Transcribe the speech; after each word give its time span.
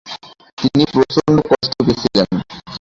তিনি 0.57 0.83
প্রচন্ড 0.93 1.37
কষ্ট 1.49 1.71
পেয়েছিলেন। 1.79 2.29